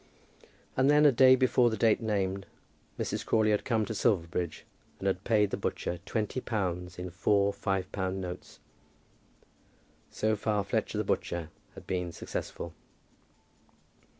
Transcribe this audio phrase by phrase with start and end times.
[0.75, 2.47] And then a day before the date named,
[2.97, 3.23] Mrs.
[3.23, 4.65] Crawley had come to Silverbridge,
[4.97, 8.59] and had paid the butcher twenty pounds in four five pound notes.
[10.09, 12.73] So far Fletcher the butcher had been successful.